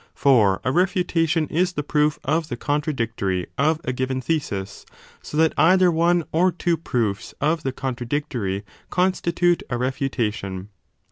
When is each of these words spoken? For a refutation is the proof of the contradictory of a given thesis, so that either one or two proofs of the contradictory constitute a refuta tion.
For 0.15 0.59
a 0.63 0.71
refutation 0.71 1.45
is 1.49 1.73
the 1.73 1.83
proof 1.83 2.17
of 2.23 2.47
the 2.47 2.57
contradictory 2.57 3.45
of 3.55 3.79
a 3.83 3.93
given 3.93 4.19
thesis, 4.19 4.83
so 5.21 5.37
that 5.37 5.53
either 5.59 5.91
one 5.91 6.23
or 6.31 6.51
two 6.51 6.75
proofs 6.75 7.35
of 7.39 7.61
the 7.61 7.71
contradictory 7.71 8.63
constitute 8.89 9.61
a 9.69 9.75
refuta 9.75 10.33
tion. 10.33 10.69